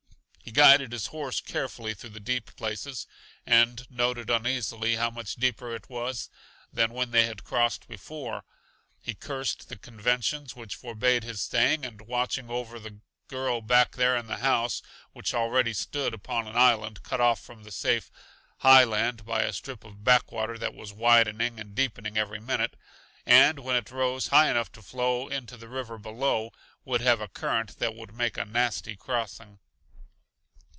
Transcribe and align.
He 0.43 0.53
guided 0.53 0.91
his 0.91 1.07
horse 1.07 1.39
carefully 1.39 1.93
through 1.93 2.09
the 2.09 2.19
deep 2.19 2.57
places, 2.57 3.07
and 3.45 3.89
noted 3.89 4.29
uneasily 4.29 4.95
how 4.97 5.09
much 5.09 5.35
deeper 5.35 5.73
it 5.73 5.87
was 5.89 6.29
than 6.73 6.91
when 6.91 7.11
they 7.11 7.25
had 7.25 7.45
crossed 7.45 7.87
before. 7.87 8.43
He 8.99 9.13
cursed 9.13 9.69
the 9.69 9.77
conventions 9.77 10.53
which 10.53 10.75
forbade 10.75 11.23
his 11.23 11.41
staying 11.41 11.85
and 11.85 12.01
watching 12.01 12.49
over 12.49 12.79
the 12.79 12.99
girl 13.29 13.61
back 13.61 13.93
there 13.95 14.17
in 14.17 14.27
the 14.27 14.37
house 14.39 14.81
which 15.13 15.33
already 15.33 15.71
stood 15.71 16.13
upon 16.13 16.47
an 16.47 16.57
island, 16.57 17.01
cut 17.01 17.21
off 17.21 17.39
from 17.39 17.63
the 17.63 17.71
safe, 17.71 18.11
high 18.57 18.83
land 18.83 19.23
by 19.23 19.43
a 19.43 19.53
strip 19.53 19.85
of 19.85 20.03
backwater 20.03 20.57
that 20.57 20.73
was 20.73 20.91
widening 20.91 21.61
and 21.61 21.75
deepening 21.75 22.17
every 22.17 22.41
minute, 22.41 22.75
and, 23.25 23.59
when 23.59 23.77
it 23.77 23.89
rose 23.89 24.27
high 24.29 24.49
enough 24.49 24.71
to 24.73 24.81
flow 24.81 25.29
into 25.29 25.55
the 25.55 25.69
river 25.69 25.97
below, 25.97 26.51
would 26.83 26.99
have 26.99 27.21
a 27.21 27.29
current 27.29 27.79
that 27.79 27.95
would 27.95 28.13
make 28.13 28.35
a 28.37 28.43
nasty 28.43 28.97
crossing. 28.97 29.57